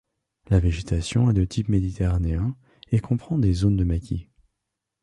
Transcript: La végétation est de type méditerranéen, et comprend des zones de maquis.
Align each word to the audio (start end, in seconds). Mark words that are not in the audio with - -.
La 0.47 0.59
végétation 0.59 1.29
est 1.29 1.33
de 1.35 1.45
type 1.45 1.69
méditerranéen, 1.69 2.57
et 2.91 2.99
comprend 2.99 3.37
des 3.37 3.53
zones 3.53 3.77
de 3.77 3.83
maquis. 3.83 4.29